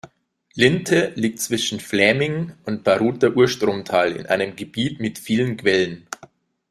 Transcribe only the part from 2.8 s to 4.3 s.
Baruther Urstromtal in